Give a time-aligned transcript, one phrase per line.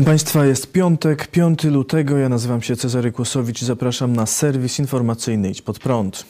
[0.00, 2.18] Witam Państwa, jest piątek, 5 lutego.
[2.18, 6.24] Ja nazywam się Cezary Kłosowicz i zapraszam na serwis informacyjny Idź Pod Prąd.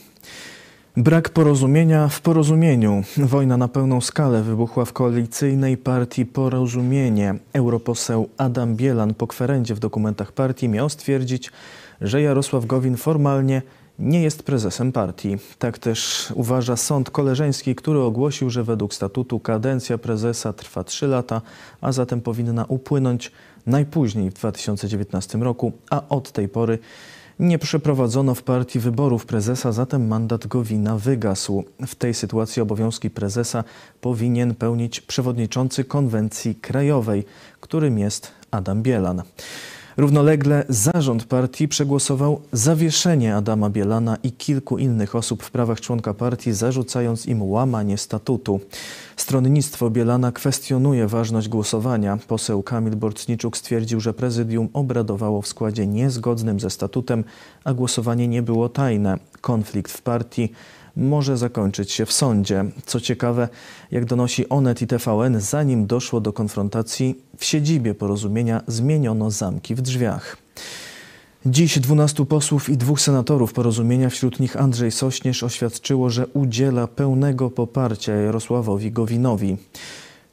[0.96, 3.02] Brak porozumienia w porozumieniu.
[3.16, 7.34] Wojna na pełną skalę wybuchła w koalicyjnej partii Porozumienie.
[7.52, 11.50] Europoseł Adam Bielan po kwerendzie w dokumentach partii miał stwierdzić,
[12.00, 13.62] że Jarosław Gowin formalnie
[13.98, 15.36] nie jest prezesem partii.
[15.58, 21.42] Tak też uważa sąd koleżeński, który ogłosił, że według statutu kadencja prezesa trwa 3 lata,
[21.80, 23.32] a zatem powinna upłynąć
[23.66, 26.78] najpóźniej w 2019 roku, a od tej pory
[27.40, 31.64] nie przeprowadzono w partii wyborów prezesa, zatem mandat Gowina wygasł.
[31.86, 33.64] W tej sytuacji obowiązki prezesa
[34.00, 37.24] powinien pełnić przewodniczący konwencji krajowej,
[37.60, 39.22] którym jest Adam Bielan.
[40.00, 46.52] Równolegle zarząd partii przegłosował zawieszenie Adama Bielana i kilku innych osób w prawach członka partii,
[46.52, 48.60] zarzucając im łamanie statutu.
[49.16, 52.18] Stronnictwo Bielana kwestionuje ważność głosowania.
[52.28, 57.24] Poseł Kamil Borcniczuk stwierdził, że prezydium obradowało w składzie niezgodnym ze statutem,
[57.64, 59.18] a głosowanie nie było tajne.
[59.40, 60.52] Konflikt w partii
[61.00, 62.64] może zakończyć się w sądzie.
[62.86, 63.48] Co ciekawe,
[63.90, 69.80] jak donosi Onet i TVN, zanim doszło do konfrontacji, w siedzibie porozumienia zmieniono zamki w
[69.80, 70.36] drzwiach.
[71.46, 77.50] Dziś 12 posłów i dwóch senatorów porozumienia, wśród nich Andrzej Sośnierz, oświadczyło, że udziela pełnego
[77.50, 79.56] poparcia Jarosławowi Gowinowi.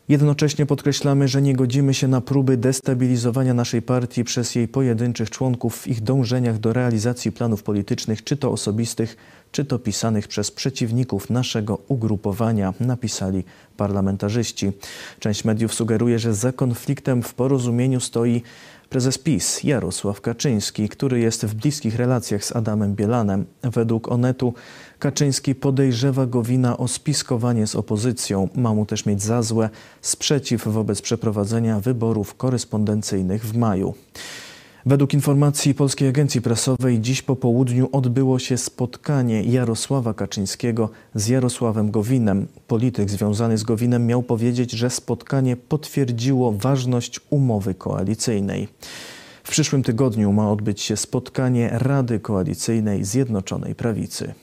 [0.09, 5.77] Jednocześnie podkreślamy, że nie godzimy się na próby destabilizowania naszej partii przez jej pojedynczych członków
[5.77, 9.17] w ich dążeniach do realizacji planów politycznych, czy to osobistych,
[9.51, 13.43] czy to pisanych przez przeciwników naszego ugrupowania, napisali
[13.77, 14.71] parlamentarzyści.
[15.19, 18.41] Część mediów sugeruje, że za konfliktem w porozumieniu stoi
[18.89, 23.45] prezes PiS Jarosław Kaczyński, który jest w bliskich relacjach z Adamem Bielanem.
[23.63, 24.53] Według Onetu
[24.99, 28.49] Kaczyński podejrzewa Gowina o spiskowanie z opozycją.
[28.55, 29.69] Ma mu też mieć za złe
[30.01, 33.93] sprzeciw wobec przeprowadzenia wyborów korespondencyjnych w maju.
[34.87, 41.91] Według informacji Polskiej Agencji Prasowej dziś po południu odbyło się spotkanie Jarosława Kaczyńskiego z Jarosławem
[41.91, 42.47] Gowinem.
[42.67, 48.67] Polityk związany z Gowinem miał powiedzieć, że spotkanie potwierdziło ważność umowy koalicyjnej.
[49.43, 54.33] W przyszłym tygodniu ma odbyć się spotkanie Rady Koalicyjnej Zjednoczonej Prawicy.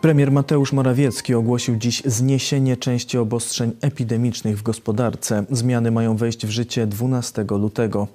[0.00, 5.44] Premier Mateusz Morawiecki ogłosił dziś zniesienie części obostrzeń epidemicznych w gospodarce.
[5.50, 8.08] Zmiany mają wejść w życie 12 lutego.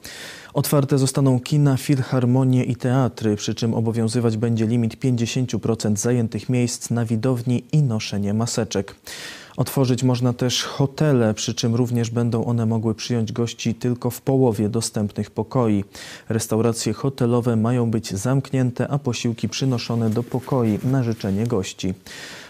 [0.54, 7.06] Otwarte zostaną kina, filharmonie i teatry, przy czym obowiązywać będzie limit 50% zajętych miejsc na
[7.06, 8.96] widowni i noszenie maseczek.
[9.58, 14.70] Otworzyć można też hotele, przy czym również będą one mogły przyjąć gości tylko w połowie
[14.70, 15.84] dostępnych pokoi.
[16.30, 21.94] Restauracje hotelowe mają być zamknięte, a posiłki przynoszone do pokoi na życzenie gości.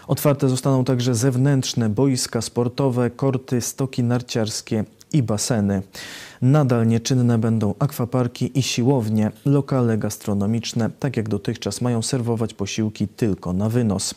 [0.06, 5.82] Otwarte zostaną także zewnętrzne boiska sportowe, korty, stoki narciarskie i baseny.
[6.42, 9.30] Nadal nieczynne będą akwaparki i siłownie.
[9.44, 14.14] Lokale gastronomiczne, tak jak dotychczas, mają serwować posiłki tylko na wynos.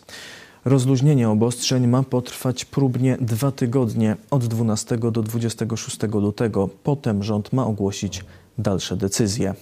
[0.68, 6.70] Rozluźnienie obostrzeń ma potrwać próbnie dwa tygodnie od 12 do 26 lutego.
[6.84, 8.26] Potem rząd ma ogłosić
[8.58, 9.54] dalsze decyzje.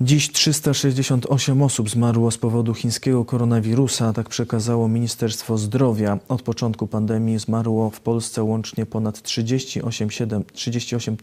[0.00, 6.18] Dziś 368 osób zmarło z powodu chińskiego koronawirusa, tak przekazało Ministerstwo Zdrowia.
[6.28, 11.16] Od początku pandemii zmarło w Polsce łącznie ponad 38, 7, 38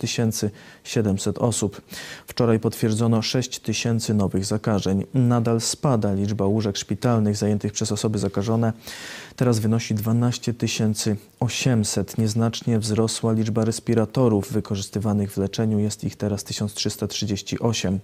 [0.83, 1.81] 700 osób.
[2.27, 5.05] Wczoraj potwierdzono 6 tysięcy nowych zakażeń.
[5.13, 8.73] Nadal spada liczba łóżek szpitalnych zajętych przez osoby zakażone.
[9.35, 10.53] Teraz wynosi 12
[11.39, 12.17] 800.
[12.17, 15.79] Nieznacznie wzrosła liczba respiratorów wykorzystywanych w leczeniu.
[15.79, 17.99] Jest ich teraz 1338.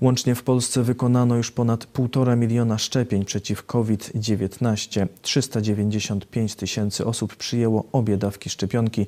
[0.00, 5.06] Łącznie w Polsce wykonano już ponad 1,5 miliona szczepień przeciw COVID-19.
[5.22, 9.06] 395 tysięcy osób przyjęło obie dawki szczepionki.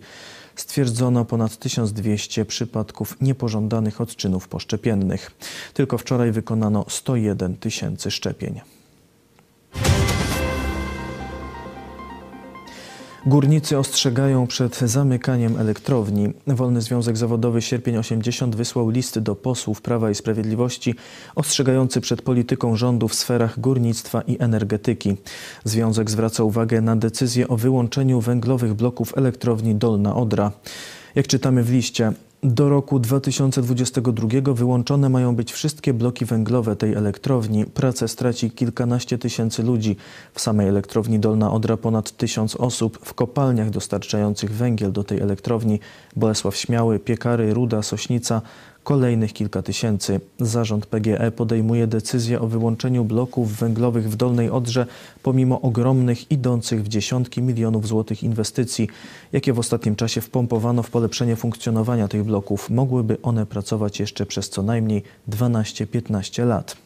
[0.57, 5.31] Stwierdzono ponad 1200 przypadków niepożądanych odczynów poszczepiennych.
[5.75, 8.61] Tylko wczoraj wykonano 101 tysięcy szczepień.
[13.27, 16.33] Górnicy ostrzegają przed zamykaniem elektrowni.
[16.47, 20.95] Wolny Związek Zawodowy Sierpień 80 wysłał list do posłów Prawa i Sprawiedliwości
[21.35, 25.17] ostrzegający przed polityką rządu w sferach górnictwa i energetyki.
[25.65, 30.53] Związek zwraca uwagę na decyzję o wyłączeniu węglowych bloków elektrowni Dolna Odra.
[31.15, 37.65] Jak czytamy w liście, do roku 2022 wyłączone mają być wszystkie bloki węglowe tej elektrowni.
[37.65, 39.97] Pracę straci kilkanaście tysięcy ludzi.
[40.35, 42.99] W samej elektrowni Dolna Odra ponad tysiąc osób.
[43.03, 45.81] W kopalniach dostarczających węgiel do tej elektrowni
[46.17, 48.43] Bolesław Śmiały, Piekary, Ruda, Sośnica
[48.91, 50.21] kolejnych kilka tysięcy.
[50.41, 54.87] Zarząd PGE podejmuje decyzję o wyłączeniu bloków węglowych w Dolnej Odrze
[55.23, 58.89] pomimo ogromnych, idących w dziesiątki milionów złotych inwestycji,
[59.33, 62.71] jakie w ostatnim czasie wpompowano w polepszenie funkcjonowania tych bloków.
[62.71, 66.77] Mogłyby one pracować jeszcze przez co najmniej 12-15 lat.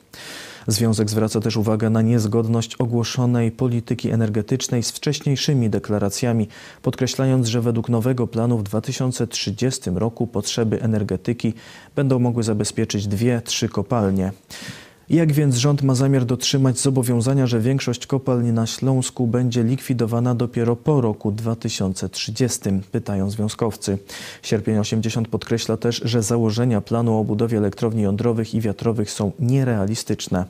[0.67, 6.49] Związek zwraca też uwagę na niezgodność ogłoszonej polityki energetycznej z wcześniejszymi deklaracjami,
[6.83, 11.55] podkreślając, że według nowego planu w 2030 roku potrzeby energetyki
[11.97, 14.33] będą mogły zabezpieczyć dwie, trzy kopalnie.
[15.09, 20.77] Jak więc rząd ma zamiar dotrzymać zobowiązania, że większość kopalni na Śląsku będzie likwidowana dopiero
[20.77, 22.61] po roku 2030?
[22.93, 23.99] Pytają związkowcy.
[24.43, 30.45] Sierpień 80 podkreśla też, że założenia planu o budowie elektrowni jądrowych i wiatrowych są nierealistyczne.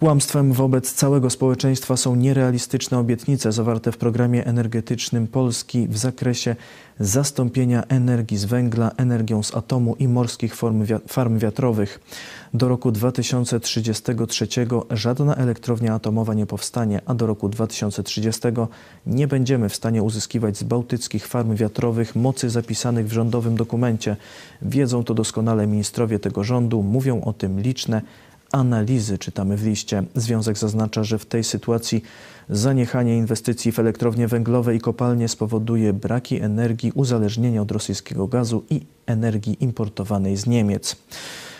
[0.00, 6.56] Kłamstwem wobec całego społeczeństwa są nierealistyczne obietnice zawarte w programie energetycznym Polski w zakresie
[7.00, 10.54] zastąpienia energii z węgla energią z atomu i morskich
[11.08, 12.00] farm wiatrowych.
[12.54, 14.48] Do roku 2033
[14.90, 18.40] żadna elektrownia atomowa nie powstanie, a do roku 2030
[19.06, 24.16] nie będziemy w stanie uzyskiwać z bałtyckich farm wiatrowych mocy zapisanych w rządowym dokumencie.
[24.62, 28.02] Wiedzą to doskonale ministrowie tego rządu, mówią o tym liczne
[28.52, 30.02] analizy, czytamy w liście.
[30.14, 32.02] Związek zaznacza, że w tej sytuacji
[32.48, 38.80] zaniechanie inwestycji w elektrownie węglowe i kopalnie spowoduje braki energii, uzależnienia od rosyjskiego gazu i
[39.06, 40.96] energii importowanej z Niemiec.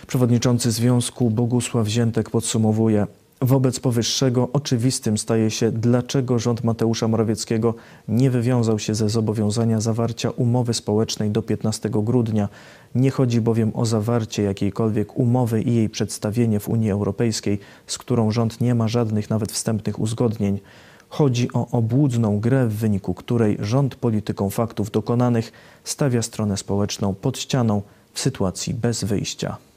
[0.07, 3.07] Przewodniczący Związku Bogusław Ziętek podsumowuje,
[3.43, 7.75] Wobec powyższego oczywistym staje się, dlaczego rząd Mateusza Morawieckiego
[8.09, 12.49] nie wywiązał się ze zobowiązania zawarcia umowy społecznej do 15 grudnia.
[12.95, 18.31] Nie chodzi bowiem o zawarcie jakiejkolwiek umowy i jej przedstawienie w Unii Europejskiej, z którą
[18.31, 20.61] rząd nie ma żadnych nawet wstępnych uzgodnień.
[21.09, 25.53] Chodzi o obłudną grę, w wyniku której rząd polityką faktów dokonanych
[25.85, 27.83] stawia stronę społeczną pod ścianą
[28.13, 29.70] w sytuacji bez wyjścia.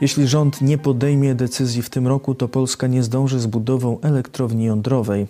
[0.00, 4.64] Jeśli rząd nie podejmie decyzji w tym roku, to Polska nie zdąży z budową elektrowni
[4.64, 5.26] jądrowej.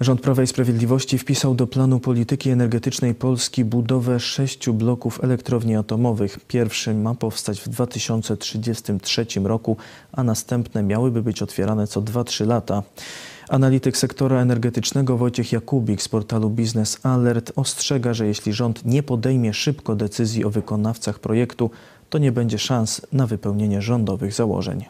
[0.00, 6.40] Rząd Prawa i Sprawiedliwości wpisał do planu polityki energetycznej Polski budowę sześciu bloków elektrowni atomowych.
[6.48, 9.76] Pierwszy ma powstać w 2033 roku,
[10.12, 12.82] a następne miałyby być otwierane co 2-3 lata.
[13.48, 19.54] Analityk sektora energetycznego Wojciech Jakubik z portalu Business Alert ostrzega, że jeśli rząd nie podejmie
[19.54, 21.70] szybko decyzji o wykonawcach projektu,
[22.10, 24.84] to nie będzie szans na wypełnienie rządowych założeń.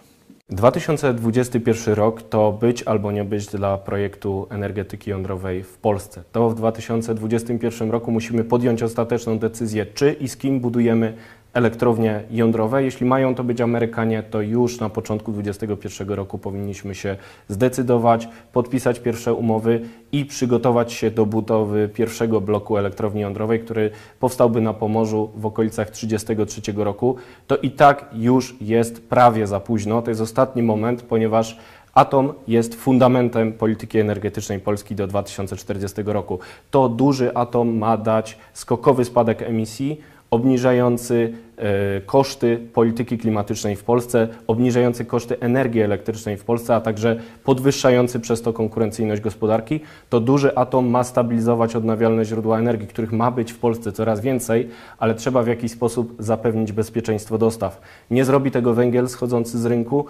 [0.50, 6.22] 2021 rok to być albo nie być dla projektu energetyki jądrowej w Polsce.
[6.32, 11.14] To w 2021 roku musimy podjąć ostateczną decyzję, czy i z kim budujemy
[11.55, 12.85] elektrownie jądrowe.
[12.85, 17.17] Jeśli mają to być Amerykanie, to już na początku 2021 roku powinniśmy się
[17.49, 19.81] zdecydować, podpisać pierwsze umowy
[20.12, 23.90] i przygotować się do budowy pierwszego bloku elektrowni jądrowej, który
[24.21, 27.17] powstałby na Pomorzu w okolicach 1933 roku.
[27.47, 30.02] To i tak już jest prawie za późno.
[30.02, 31.59] To jest ostatni moment, ponieważ
[31.95, 36.38] Atom jest fundamentem polityki energetycznej Polski do 2040 roku.
[36.71, 44.28] To duży atom ma dać skokowy spadek emisji obniżający e, koszty polityki klimatycznej w Polsce,
[44.47, 49.80] obniżający koszty energii elektrycznej w Polsce, a także podwyższający przez to konkurencyjność gospodarki,
[50.11, 54.68] to duży atom ma stabilizować odnawialne źródła energii, których ma być w Polsce coraz więcej,
[54.99, 57.80] ale trzeba w jakiś sposób zapewnić bezpieczeństwo dostaw.
[58.11, 60.06] Nie zrobi tego węgiel schodzący z rynku,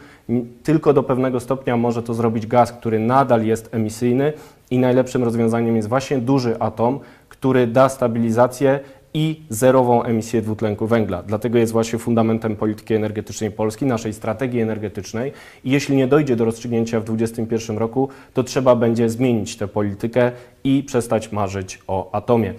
[0.62, 4.32] tylko do pewnego stopnia może to zrobić gaz, który nadal jest emisyjny
[4.70, 8.80] i najlepszym rozwiązaniem jest właśnie duży atom, który da stabilizację
[9.14, 11.22] i zerową emisję dwutlenku węgla.
[11.22, 15.32] Dlatego jest właśnie fundamentem polityki energetycznej Polski, naszej strategii energetycznej.
[15.64, 20.32] I jeśli nie dojdzie do rozstrzygnięcia w 2021 roku, to trzeba będzie zmienić tę politykę
[20.64, 22.54] i przestać marzyć o atomie.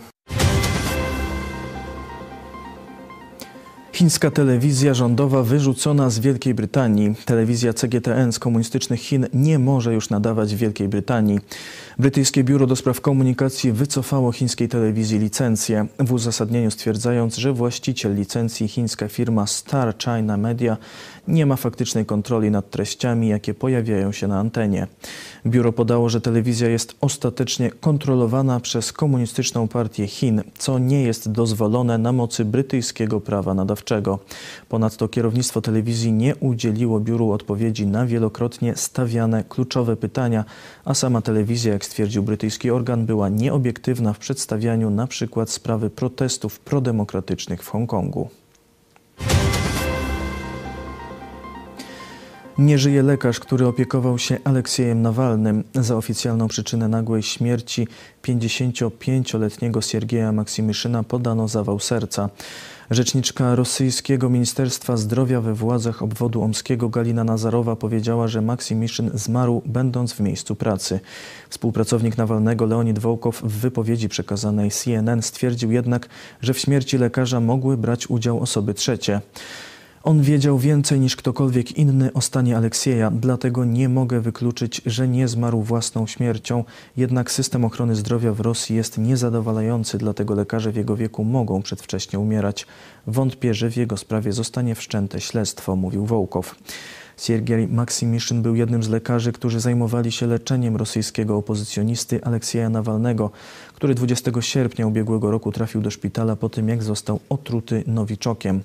[3.99, 7.15] Chińska telewizja rządowa wyrzucona z Wielkiej Brytanii.
[7.25, 11.39] Telewizja CGTN z komunistycznych Chin nie może już nadawać w Wielkiej Brytanii.
[11.99, 18.67] Brytyjskie Biuro do Spraw Komunikacji wycofało chińskiej telewizji licencję, w uzasadnieniu stwierdzając, że właściciel licencji,
[18.67, 20.77] chińska firma Star China Media,
[21.27, 24.87] nie ma faktycznej kontroli nad treściami, jakie pojawiają się na antenie.
[25.45, 31.97] Biuro podało, że telewizja jest ostatecznie kontrolowana przez Komunistyczną Partię Chin, co nie jest dozwolone
[31.97, 33.88] na mocy brytyjskiego prawa nadawczego.
[34.69, 40.45] Ponadto kierownictwo telewizji nie udzieliło biuru odpowiedzi na wielokrotnie stawiane kluczowe pytania,
[40.85, 46.59] a sama telewizja, jak stwierdził brytyjski organ, była nieobiektywna w przedstawianiu na przykład sprawy protestów
[46.59, 48.29] prodemokratycznych w Hongkongu.
[52.59, 55.63] Nie żyje lekarz, który opiekował się Aleksiejem Nawalnym.
[55.75, 57.87] Za oficjalną przyczynę nagłej śmierci
[58.23, 62.29] 55-letniego Siergieja Maksymyszyna podano zawał serca.
[62.91, 70.13] Rzeczniczka rosyjskiego Ministerstwa Zdrowia we władzach obwodu omskiego Galina Nazarowa powiedziała, że Maksymiszyn zmarł będąc
[70.13, 70.99] w miejscu pracy.
[71.49, 76.09] Współpracownik Nawalnego Leonid Wołkow w wypowiedzi przekazanej CNN stwierdził jednak,
[76.41, 79.21] że w śmierci lekarza mogły brać udział osoby trzecie.
[80.03, 85.27] On wiedział więcej niż ktokolwiek inny o stanie Aleksieja, dlatego nie mogę wykluczyć, że nie
[85.27, 86.63] zmarł własną śmiercią.
[86.97, 92.19] Jednak system ochrony zdrowia w Rosji jest niezadowalający, dlatego lekarze w jego wieku mogą przedwcześnie
[92.19, 92.67] umierać.
[93.07, 96.55] Wątpię, że w jego sprawie zostanie wszczęte śledztwo, mówił Wołkow.
[97.19, 103.31] Siergiej Maksymiszyn był jednym z lekarzy, którzy zajmowali się leczeniem rosyjskiego opozycjonisty Aleksieja Nawalnego,
[103.73, 108.61] który 20 sierpnia ubiegłego roku trafił do szpitala po tym, jak został otruty nowiczokiem.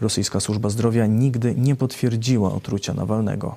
[0.00, 3.56] Rosyjska służba zdrowia nigdy nie potwierdziła otrucia Nawalnego.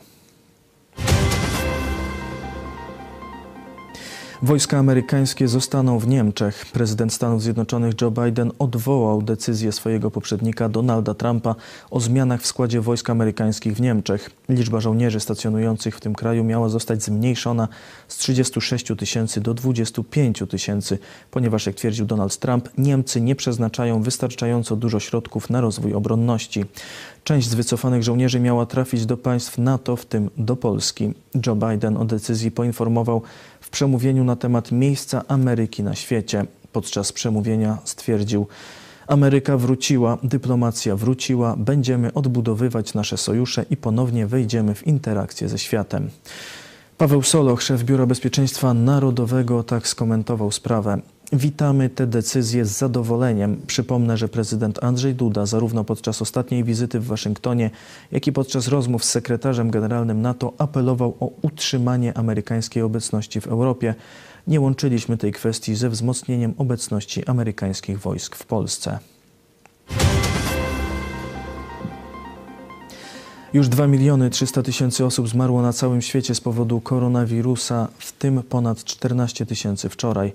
[4.41, 6.65] Wojska amerykańskie zostaną w Niemczech.
[6.73, 11.55] Prezydent Stanów Zjednoczonych Joe Biden odwołał decyzję swojego poprzednika Donalda Trumpa
[11.91, 14.29] o zmianach w składzie wojsk amerykańskich w Niemczech.
[14.49, 17.67] Liczba żołnierzy stacjonujących w tym kraju miała zostać zmniejszona
[18.07, 20.99] z 36 tysięcy do 25 tysięcy,
[21.31, 26.65] ponieważ, jak twierdził Donald Trump, Niemcy nie przeznaczają wystarczająco dużo środków na rozwój obronności.
[27.23, 31.13] Część z wycofanych żołnierzy miała trafić do państw NATO, w tym do Polski.
[31.47, 33.21] Joe Biden o decyzji poinformował
[33.69, 36.45] w przemówieniu na temat miejsca Ameryki na świecie.
[36.71, 38.47] Podczas przemówienia stwierdził:
[39.07, 46.09] Ameryka wróciła, dyplomacja wróciła, będziemy odbudowywać nasze sojusze i ponownie wejdziemy w interakcję ze światem.
[46.97, 51.01] Paweł Soloch, szef Biura Bezpieczeństwa Narodowego, tak skomentował sprawę.
[51.33, 53.61] Witamy te decyzje z zadowoleniem.
[53.67, 57.69] Przypomnę, że prezydent Andrzej Duda zarówno podczas ostatniej wizyty w Waszyngtonie,
[58.11, 63.95] jak i podczas rozmów z sekretarzem generalnym NATO apelował o utrzymanie amerykańskiej obecności w Europie.
[64.47, 68.99] Nie łączyliśmy tej kwestii ze wzmocnieniem obecności amerykańskich wojsk w Polsce.
[73.53, 78.43] Już 2 miliony 300 tysięcy osób zmarło na całym świecie z powodu koronawirusa, w tym
[78.43, 80.33] ponad 14 tysięcy wczoraj.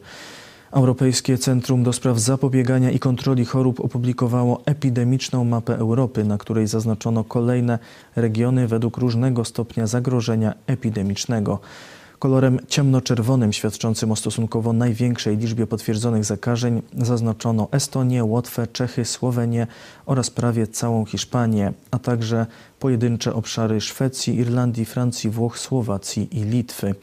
[0.74, 7.24] Europejskie Centrum do Spraw Zapobiegania i Kontroli Chorób opublikowało epidemiczną mapę Europy, na której zaznaczono
[7.24, 7.78] kolejne
[8.16, 11.60] regiony według różnego stopnia zagrożenia epidemicznego.
[12.18, 19.66] Kolorem ciemnoczerwonym, świadczącym o stosunkowo największej liczbie potwierdzonych zakażeń, zaznaczono Estonię, Łotwę, Czechy, Słowenię
[20.06, 22.46] oraz prawie całą Hiszpanię, a także
[22.84, 26.94] pojedyncze obszary Szwecji, Irlandii, Francji, Włoch, Słowacji i Litwy.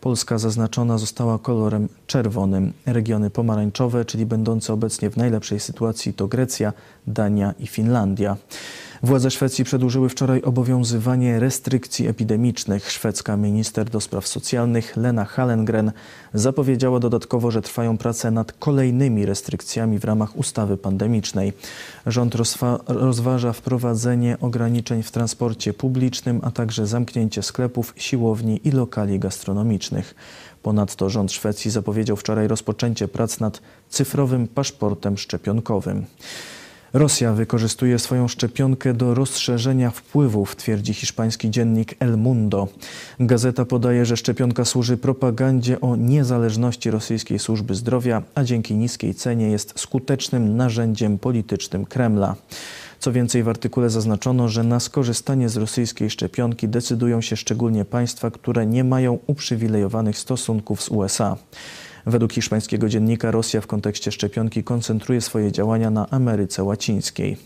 [0.00, 2.72] Polska zaznaczona została kolorem czerwonym.
[2.86, 6.72] Regiony pomarańczowe, czyli będące obecnie w najlepszej sytuacji to Grecja,
[7.06, 8.36] Dania i Finlandia.
[9.02, 12.90] Władze Szwecji przedłużyły wczoraj obowiązywanie restrykcji epidemicznych.
[12.90, 15.92] Szwedzka minister do spraw socjalnych Lena Hallengren
[16.34, 21.52] zapowiedziała dodatkowo, że trwają prace nad kolejnymi restrykcjami w ramach ustawy pandemicznej.
[22.06, 22.34] Rząd
[22.86, 25.25] rozważa wprowadzenie ograniczeń w transporcie
[25.78, 30.14] publicznym, a także zamknięcie sklepów, siłowni i lokali gastronomicznych.
[30.62, 36.06] Ponadto rząd Szwecji zapowiedział wczoraj rozpoczęcie prac nad cyfrowym paszportem szczepionkowym.
[36.92, 42.68] Rosja wykorzystuje swoją szczepionkę do rozszerzenia wpływów, twierdzi hiszpański dziennik El Mundo.
[43.20, 49.50] Gazeta podaje, że szczepionka służy propagandzie o niezależności rosyjskiej służby zdrowia, a dzięki niskiej cenie
[49.50, 52.36] jest skutecznym narzędziem politycznym Kremla.
[52.98, 58.30] Co więcej, w artykule zaznaczono, że na skorzystanie z rosyjskiej szczepionki decydują się szczególnie państwa,
[58.30, 61.36] które nie mają uprzywilejowanych stosunków z USA.
[62.06, 67.36] Według hiszpańskiego dziennika Rosja w kontekście szczepionki koncentruje swoje działania na Ameryce Łacińskiej.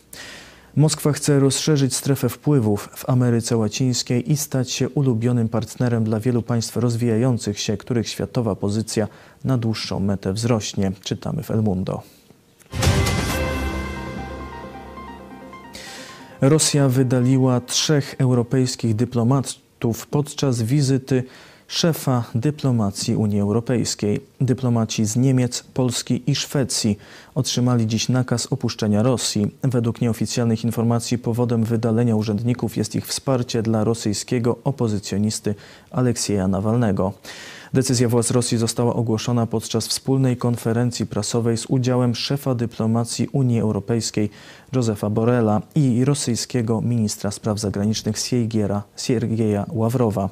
[0.76, 6.42] Moskwa chce rozszerzyć strefę wpływów w Ameryce Łacińskiej i stać się ulubionym partnerem dla wielu
[6.42, 9.08] państw rozwijających się, których światowa pozycja
[9.44, 12.02] na dłuższą metę wzrośnie, czytamy w El Mundo.
[16.40, 21.24] Rosja wydaliła trzech europejskich dyplomatów podczas wizyty
[21.68, 24.20] szefa dyplomacji Unii Europejskiej.
[24.40, 26.98] Dyplomaci z Niemiec, Polski i Szwecji
[27.34, 29.54] otrzymali dziś nakaz opuszczenia Rosji.
[29.62, 35.54] Według nieoficjalnych informacji powodem wydalenia urzędników jest ich wsparcie dla rosyjskiego opozycjonisty
[35.90, 37.12] Aleksieja Nawalnego.
[37.72, 44.30] Decyzja władz Rosji została ogłoszona podczas wspólnej konferencji prasowej z udziałem szefa dyplomacji Unii Europejskiej
[44.72, 50.28] Josefa Borrella i rosyjskiego ministra spraw zagranicznych Siergiera, Siergieja Ławrowa.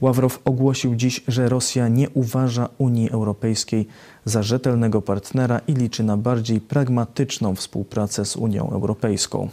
[0.00, 3.86] Ławrow ogłosił dziś, że Rosja nie uważa Unii Europejskiej
[4.24, 9.48] za rzetelnego partnera i liczy na bardziej pragmatyczną współpracę z Unią Europejską.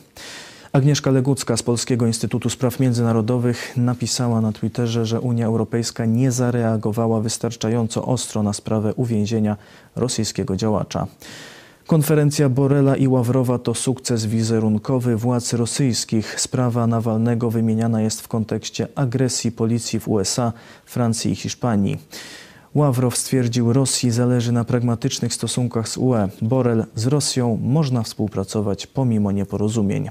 [0.71, 7.21] Agnieszka Legucka z Polskiego Instytutu Spraw Międzynarodowych napisała na Twitterze, że Unia Europejska nie zareagowała
[7.21, 9.57] wystarczająco ostro na sprawę uwięzienia
[9.95, 11.07] rosyjskiego działacza.
[11.87, 16.41] Konferencja Borela i Ławrowa to sukces wizerunkowy władz rosyjskich.
[16.41, 20.53] Sprawa Nawalnego wymieniana jest w kontekście agresji policji w USA,
[20.85, 21.97] Francji i Hiszpanii.
[22.77, 26.29] Ławrow stwierdził, Rosji zależy na pragmatycznych stosunkach z UE.
[26.41, 30.09] Borel z Rosją można współpracować pomimo nieporozumień.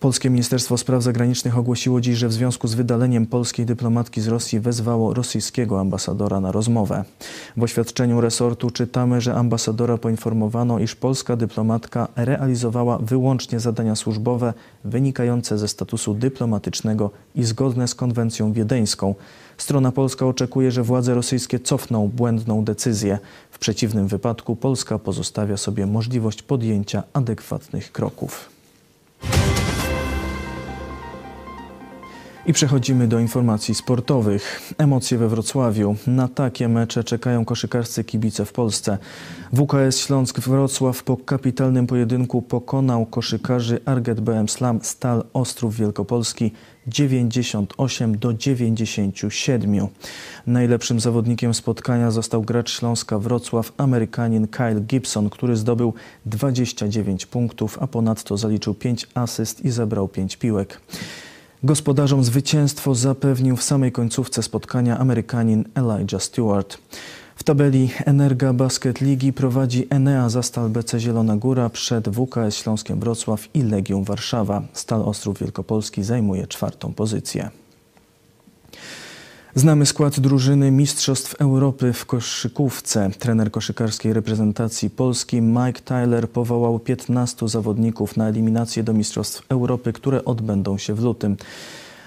[0.00, 4.60] Polskie Ministerstwo Spraw Zagranicznych ogłosiło dziś, że w związku z wydaleniem polskiej dyplomatki z Rosji
[4.60, 7.04] wezwało rosyjskiego ambasadora na rozmowę.
[7.56, 15.58] W oświadczeniu resortu czytamy, że ambasadora poinformowano, iż polska dyplomatka realizowała wyłącznie zadania służbowe wynikające
[15.58, 19.14] ze statusu dyplomatycznego i zgodne z konwencją wiedeńską.
[19.56, 23.18] Strona polska oczekuje, że władze rosyjskie cofną błędną decyzję.
[23.50, 28.57] W przeciwnym wypadku Polska pozostawia sobie możliwość podjęcia adekwatnych kroków.
[32.48, 34.72] I przechodzimy do informacji sportowych.
[34.78, 35.96] Emocje we Wrocławiu.
[36.06, 38.98] Na takie mecze czekają koszykarscy kibice w Polsce.
[39.52, 46.52] WKS Śląsk Wrocław po kapitalnym pojedynku pokonał koszykarzy Arget BM Slam Stal Ostrów Wielkopolski
[46.86, 49.86] 98 do 97.
[50.46, 55.94] Najlepszym zawodnikiem spotkania został gracz Śląska Wrocław, Amerykanin Kyle Gibson, który zdobył
[56.26, 60.80] 29 punktów, a ponadto zaliczył 5 asyst i zebrał 5 piłek.
[61.62, 66.78] Gospodarzom zwycięstwo zapewnił w samej końcówce spotkania Amerykanin Elijah Stewart.
[67.36, 73.48] W tabeli Energa Basket Ligi prowadzi Enea Zastal BC Zielona Góra przed WKS Śląskiem Wrocław
[73.54, 74.62] i Legią Warszawa.
[74.72, 77.50] Stal Ostrów Wielkopolski zajmuje czwartą pozycję.
[79.54, 83.10] Znamy skład drużyny Mistrzostw Europy w koszykówce.
[83.18, 90.24] Trener koszykarskiej reprezentacji Polski Mike Tyler powołał 15 zawodników na eliminację do Mistrzostw Europy, które
[90.24, 91.36] odbędą się w lutym.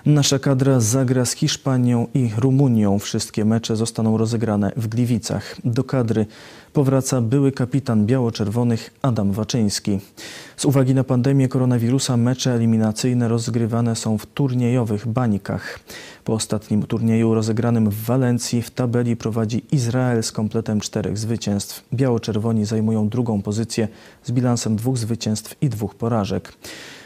[0.05, 2.99] Nasza kadra zagra z Hiszpanią i Rumunią.
[2.99, 5.55] Wszystkie mecze zostaną rozegrane w Gliwicach.
[5.63, 6.25] Do kadry
[6.73, 9.99] powraca były kapitan biało-czerwonych Adam Waczyński.
[10.57, 15.79] Z uwagi na pandemię koronawirusa mecze eliminacyjne rozgrywane są w turniejowych bańkach.
[16.23, 21.83] Po ostatnim turnieju rozegranym w Walencji w tabeli prowadzi Izrael z kompletem czterech zwycięstw.
[21.93, 23.87] Biało-czerwoni zajmują drugą pozycję
[24.23, 26.53] z bilansem dwóch zwycięstw i dwóch porażek.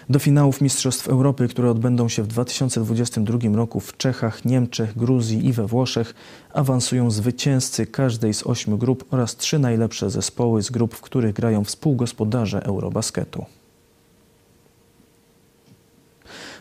[0.10, 5.54] Do finałów Mistrzostw Europy, które odbędą się w 2022 roku w Czechach, Niemczech, Gruzji i
[5.54, 6.13] we Włoszech,
[6.54, 11.63] awansują zwycięzcy każdej z ośmiu grup oraz trzy najlepsze zespoły z grup, w których grają
[11.63, 13.46] współgospodarze Eurobasketu.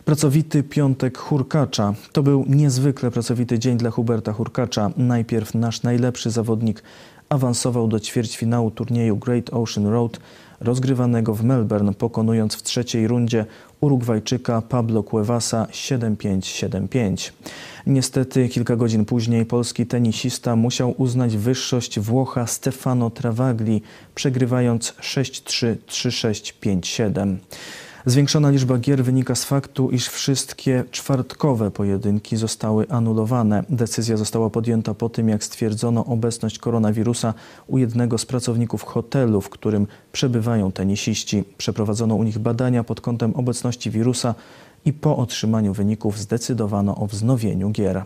[0.05, 1.95] Pracowity piątek Hurkacza.
[2.13, 4.91] To był niezwykle pracowity dzień dla Huberta Hurkacza.
[4.97, 6.83] Najpierw nasz najlepszy zawodnik
[7.29, 10.19] awansował do ćwierćfinału turnieju Great Ocean Road
[10.61, 13.47] rozgrywanego w Melbourne, pokonując w trzeciej rundzie
[13.81, 17.33] Urugwajczyka Pablo Cuevasa 7-5-7-5.
[17.87, 23.83] Niestety kilka godzin później polski tenisista musiał uznać wyższość Włocha Stefano Travagli,
[24.15, 27.37] przegrywając 6-3-3-6-5-7.
[28.07, 33.65] Zwiększona liczba gier wynika z faktu, iż wszystkie czwartkowe pojedynki zostały anulowane.
[33.71, 37.35] Decyzja została podjęta po tym, jak stwierdzono obecność koronawirusa
[37.67, 41.45] u jednego z pracowników hotelu, w którym przebywają tenisiści.
[41.59, 44.35] Przeprowadzono u nich badania pod kątem obecności wirusa
[44.85, 48.05] i po otrzymaniu wyników zdecydowano o wznowieniu gier.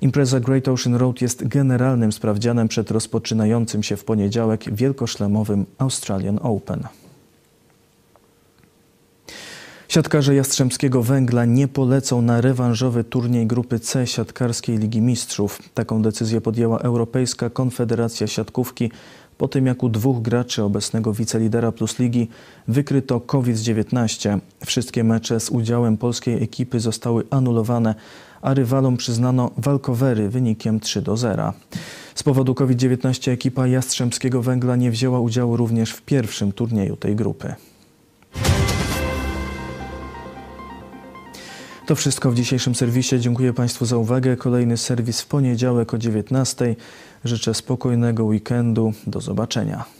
[0.00, 6.88] Impreza Great Ocean Road jest generalnym sprawdzianem przed rozpoczynającym się w poniedziałek wielkoszlemowym Australian Open.
[9.96, 15.58] Siatkarze Jastrzębskiego Węgla nie polecą na rewanżowy turniej grupy C siatkarskiej Ligi Mistrzów.
[15.74, 18.90] Taką decyzję podjęła Europejska Konfederacja Siatkówki
[19.38, 22.28] po tym jak u dwóch graczy obecnego wicelidera Plus Ligi
[22.68, 24.38] wykryto COVID-19.
[24.66, 27.94] Wszystkie mecze z udziałem polskiej ekipy zostały anulowane,
[28.42, 31.52] a rywalom przyznano walkowery wynikiem 3 do 0.
[32.14, 37.54] Z powodu COVID-19 ekipa Jastrzębskiego Węgla nie wzięła udziału również w pierwszym turnieju tej grupy.
[41.86, 43.20] To wszystko w dzisiejszym serwisie.
[43.20, 44.36] Dziękuję Państwu za uwagę.
[44.36, 46.76] Kolejny serwis w poniedziałek o 19.
[47.24, 48.92] Życzę spokojnego weekendu.
[49.06, 49.95] Do zobaczenia.